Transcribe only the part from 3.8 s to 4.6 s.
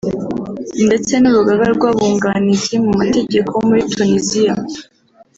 Tunisia